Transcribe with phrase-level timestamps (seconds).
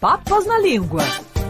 [0.00, 1.02] Papas na Língua,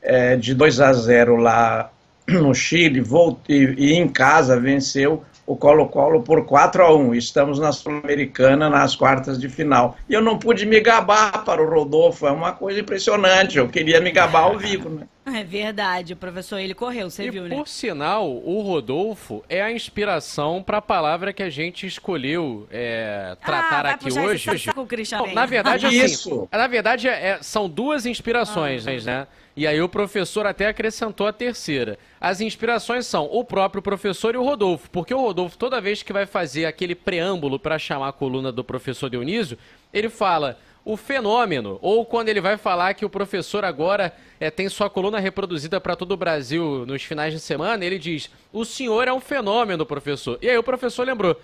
[0.00, 1.90] é, de 2 a 0 lá
[2.28, 7.58] no Chile voltou, e, e em casa venceu o Colo-Colo por 4 a 1 Estamos
[7.58, 9.96] na Sul-Americana nas quartas de final.
[10.08, 13.58] E eu não pude me gabar para o Rodolfo, é uma coisa impressionante.
[13.58, 15.06] Eu queria me gabar ao vivo, né?
[15.32, 17.56] É verdade, o professor ele correu, você e viu, né?
[17.56, 23.36] Por sinal, o Rodolfo é a inspiração para a palavra que a gente escolheu é,
[23.40, 24.72] tratar ah, aqui hoje.
[24.72, 26.48] Com o na verdade, assim, Isso.
[26.50, 29.26] na verdade é, são duas inspirações, ah, né?
[29.54, 31.98] E aí o professor até acrescentou a terceira.
[32.20, 36.12] As inspirações são o próprio professor e o Rodolfo, porque o Rodolfo, toda vez que
[36.12, 39.58] vai fazer aquele preâmbulo para chamar a coluna do professor Dionísio,
[39.92, 44.68] ele fala o fenômeno, ou quando ele vai falar que o professor agora é, tem
[44.68, 49.06] sua coluna reproduzida para todo o Brasil nos finais de semana, ele diz: o senhor
[49.06, 50.38] é um fenômeno, professor.
[50.42, 51.40] E aí o professor lembrou.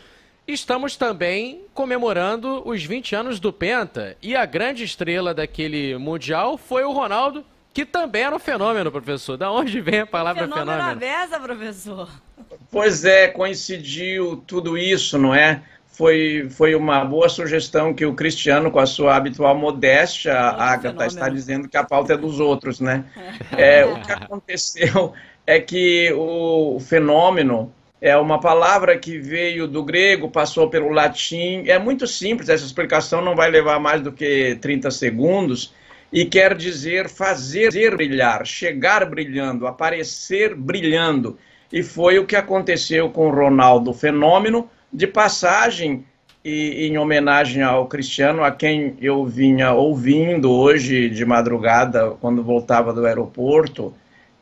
[0.47, 4.17] Estamos também comemorando os 20 anos do Penta.
[4.23, 9.37] E a grande estrela daquele Mundial foi o Ronaldo, que também era um fenômeno, professor.
[9.37, 10.73] Da onde vem a palavra fenômeno?
[10.73, 12.09] Fenômeno avesa, professor.
[12.71, 15.63] Pois é, coincidiu tudo isso, não é?
[15.99, 21.07] Foi, foi uma boa sugestão que o Cristiano, com a sua habitual modéstia, a Agatha
[21.07, 23.05] está dizendo que a pauta é dos outros, né?
[23.51, 25.13] É, o que aconteceu
[25.45, 31.65] é que o fenômeno é uma palavra que veio do grego, passou pelo latim.
[31.67, 35.75] É muito simples, essa explicação não vai levar mais do que 30 segundos
[36.13, 41.37] e quer dizer fazer brilhar, chegar brilhando, aparecer brilhando.
[41.73, 46.05] E foi o que aconteceu com o Ronaldo Fenômeno, de passagem
[46.45, 52.93] e em homenagem ao Cristiano, a quem eu vinha ouvindo hoje de madrugada, quando voltava
[52.93, 53.93] do aeroporto,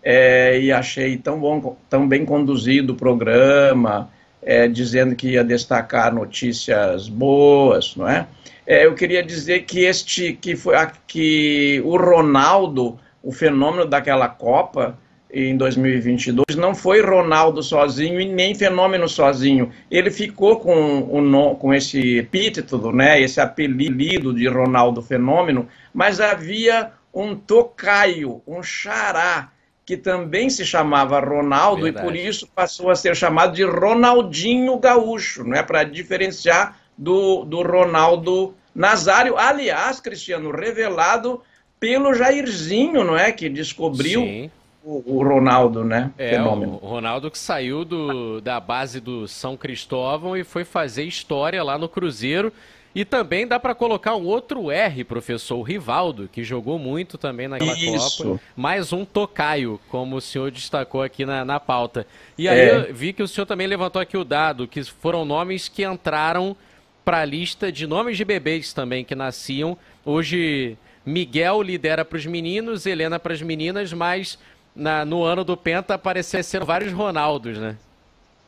[0.03, 4.09] é, e achei tão, bom, tão bem conduzido o programa,
[4.41, 8.27] é, dizendo que ia destacar notícias boas, não é?
[8.65, 10.75] É, eu queria dizer que este que foi
[11.07, 14.97] que o Ronaldo, o fenômeno daquela Copa
[15.37, 19.71] em 2022 não foi Ronaldo sozinho e nem fenômeno sozinho.
[19.91, 26.93] Ele ficou com o com esse epíteto, né, esse apelido de Ronaldo fenômeno, mas havia
[27.13, 29.51] um tocaio, um xará
[29.85, 32.05] que também se chamava Ronaldo Verdade.
[32.05, 37.45] e por isso passou a ser chamado de Ronaldinho Gaúcho, não é para diferenciar do,
[37.45, 39.37] do Ronaldo Nazário.
[39.39, 41.41] Aliás, Cristiano, revelado
[41.79, 43.31] pelo Jairzinho, não é?
[43.31, 44.51] Que descobriu
[44.87, 46.13] o, o, Ronaldo, né?
[46.17, 46.79] É, Fenômeno.
[46.81, 51.77] o Ronaldo que saiu do, da base do São Cristóvão e foi fazer história lá
[51.77, 52.53] no Cruzeiro.
[52.95, 57.47] E também dá para colocar um outro R, professor, o Rivaldo, que jogou muito também
[57.47, 58.23] naquela Isso.
[58.23, 58.41] Copa.
[58.57, 62.07] Mais um tocaio, como o senhor destacou aqui na, na pauta.
[62.39, 62.77] E aí é.
[62.77, 66.57] eu vi que o senhor também levantou aqui o dado, que foram nomes que entraram
[67.05, 69.77] para a lista de nomes de bebês também que nasciam.
[70.03, 74.39] Hoje, Miguel lidera para os meninos, Helena para as meninas, mas
[74.77, 77.77] na, no ano do Penta apareceram vários Ronaldos, né?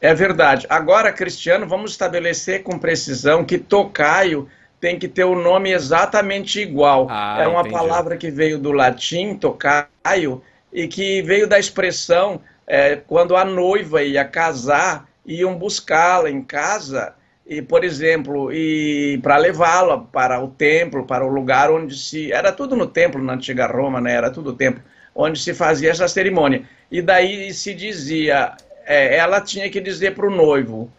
[0.01, 0.67] É verdade.
[0.69, 4.49] Agora, Cristiano, vamos estabelecer com precisão que Tocaio
[4.81, 7.09] tem que ter o nome exatamente igual.
[7.11, 7.75] Ah, é uma entendi.
[7.75, 10.41] palavra que veio do latim, tocaio,
[10.73, 17.15] e que veio da expressão é, quando a noiva ia casar, iam buscá-la em casa
[17.45, 22.53] e por exemplo, e para levá-la para o templo, para o lugar onde se era
[22.53, 24.13] tudo no templo na antiga Roma, né?
[24.13, 24.83] Era tudo templo
[25.19, 26.63] onde se fazia essa cerimônia.
[26.89, 28.57] E daí se dizia,
[28.87, 30.91] é, ela tinha que dizer para o noivo,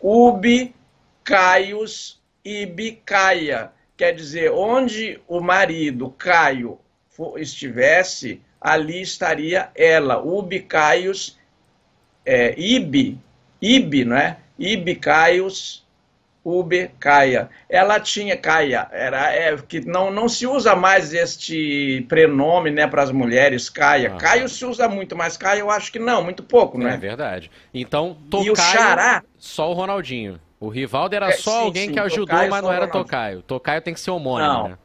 [0.00, 0.72] ubi
[1.24, 6.78] caius ibi caia, quer dizer, onde o marido Caio
[7.36, 11.38] estivesse, ali estaria ela, ubi caius
[12.24, 13.18] é, ibi,
[13.60, 14.38] ibi, não é?
[14.58, 15.83] Ibi caius
[16.44, 17.48] Uber Caia.
[17.68, 23.02] Ela tinha Caia, era é, que não, não se usa mais este prenome, né, para
[23.02, 24.12] as mulheres Caia.
[24.14, 24.18] Ah.
[24.18, 26.94] Caio se usa muito, mas Caia eu acho que não, muito pouco, né?
[26.94, 27.50] É verdade.
[27.72, 30.38] Então, Tocaio, e o Xará, só o Ronaldinho.
[30.60, 33.42] O Rivaldo era é, só sim, alguém sim, que ajudou, Tocaio mas não era Tocaio.
[33.42, 34.68] Tocaio tem que ser homônimo, não.
[34.68, 34.78] né?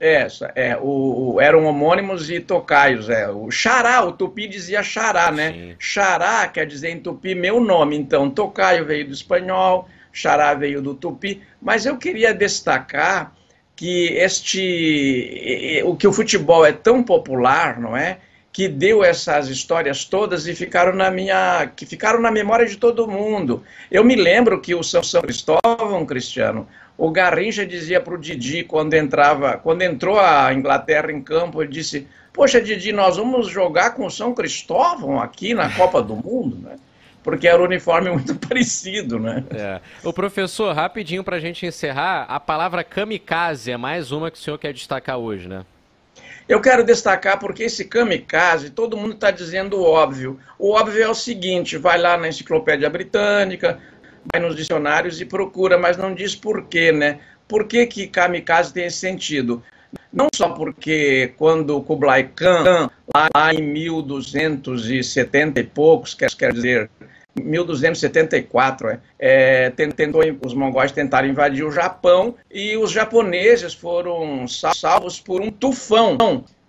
[0.00, 3.28] Essa, é, o, o, eram homônimos e tocaios, é.
[3.28, 5.52] O xará, o tupi dizia xará, né?
[5.52, 5.76] Sim.
[5.78, 10.94] Xará quer dizer em tupi meu nome, então tocaio veio do espanhol, xará veio do
[10.94, 13.32] tupi, mas eu queria destacar
[13.76, 18.18] que este, o que o futebol é tão popular, não é?
[18.52, 23.08] Que deu essas histórias todas e ficaram na minha, que ficaram na memória de todo
[23.08, 23.62] mundo.
[23.90, 26.68] Eu me lembro que o São, São Cristóvão, Cristiano,
[26.98, 31.72] o Garrincha dizia para o Didi, quando entrava, quando entrou a Inglaterra em campo, ele
[31.72, 36.58] disse: Poxa, Didi, nós vamos jogar com o São Cristóvão aqui na Copa do Mundo,
[36.58, 36.76] né?
[37.22, 39.44] Porque era um uniforme muito parecido, né?
[39.50, 39.80] É.
[40.02, 44.40] O professor, rapidinho para a gente encerrar, a palavra kamikaze é mais uma que o
[44.40, 45.64] senhor quer destacar hoje, né?
[46.48, 50.38] Eu quero destacar porque esse kamikaze, todo mundo está dizendo o óbvio.
[50.58, 53.78] O óbvio é o seguinte: vai lá na enciclopédia britânica,
[54.32, 57.20] vai nos dicionários e procura, mas não diz por quê, né?
[57.46, 59.62] Por que, que kamikaze tem esse sentido?
[60.12, 66.90] Não só porque quando Kublai Khan, lá em 1270 e poucos, quer, quer dizer,
[67.38, 75.20] 1274, é, é, tentou, os mongóis tentaram invadir o Japão e os japoneses foram salvos
[75.20, 76.16] por um tufão.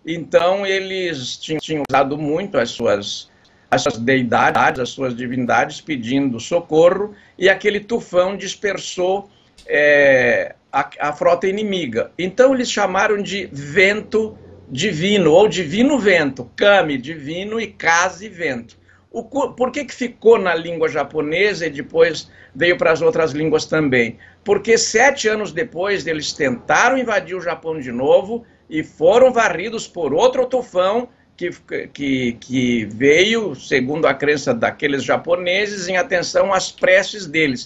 [0.05, 3.29] Então eles tinham, tinham usado muito as suas
[3.69, 9.29] as suas deidades, as suas divindades pedindo socorro, e aquele tufão dispersou
[9.65, 12.11] é, a, a, frota inimiga.
[12.19, 14.37] Então eles chamaram de vento
[14.69, 18.77] divino, ou divino vento, kami, divino, e kaze, vento.
[19.11, 23.65] O, por que, que ficou na língua japonesa e depois veio para as outras línguas
[23.65, 24.17] também?
[24.41, 30.13] Porque sete anos depois eles tentaram invadir o Japão de novo e foram varridos por
[30.13, 31.49] outro tufão que,
[31.87, 37.65] que, que veio, segundo a crença daqueles japoneses, em atenção às preces deles.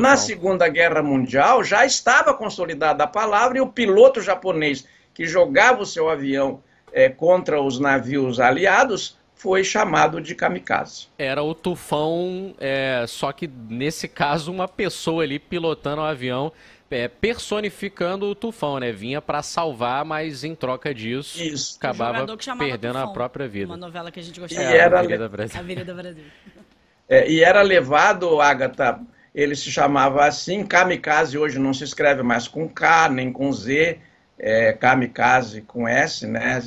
[0.00, 5.82] Na Segunda Guerra Mundial já estava consolidada a palavra e o piloto japonês que jogava
[5.82, 6.62] o seu avião
[6.92, 11.08] é, contra os navios aliados foi chamado de kamikaze.
[11.18, 16.50] Era o tufão, é, só que nesse caso uma pessoa ali pilotando o avião
[16.90, 18.92] é, personificando o Tufão, né?
[18.92, 21.76] Vinha para salvar, mas em troca disso, Isso.
[21.76, 22.24] acabava
[22.56, 23.66] perdendo Tufão, a própria vida.
[23.66, 24.62] Uma novela que a gente gostava.
[24.62, 25.00] E era...
[25.00, 25.58] Avenida Brasil.
[25.58, 26.24] Avenida Brasil.
[27.08, 29.00] É, e era levado, Agatha,
[29.34, 33.98] ele se chamava assim, Kamikaze hoje não se escreve mais com K, nem com Z,
[34.38, 36.62] é, Kamikaze com S, né?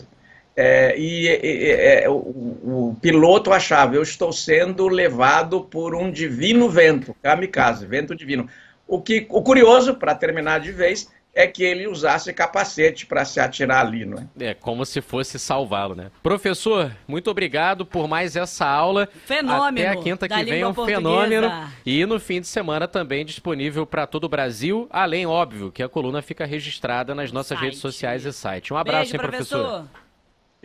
[0.59, 6.67] É, e, e é, o, o, piloto achava, eu estou sendo levado por um divino
[6.67, 8.49] vento, kamikaze, vento divino.
[8.87, 13.39] O, que, o curioso, para terminar de vez, é que ele usasse capacete para se
[13.39, 14.45] atirar ali, não é?
[14.45, 16.09] É, como se fosse salvá-lo, né?
[16.23, 19.07] Professor, muito obrigado por mais essa aula.
[19.27, 19.87] Fenômeno.
[19.87, 20.97] Até a quinta que vem, um portuguesa.
[20.99, 21.69] fenômeno.
[21.85, 25.87] E no fim de semana também disponível para todo o Brasil, além, óbvio, que a
[25.87, 27.65] coluna fica registrada nas nossas site.
[27.65, 28.73] redes sociais e site.
[28.73, 29.63] Um abraço, Beijo, hein, professor.
[29.63, 30.06] professor.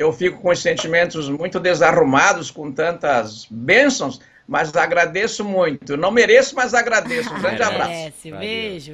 [0.02, 5.96] Eu fico com os sentimentos muito desarrumados com tantas bênçãos mas agradeço muito.
[5.96, 7.32] Não mereço, mas agradeço.
[7.32, 8.12] Um grande abraço.
[8.38, 8.90] Beijo.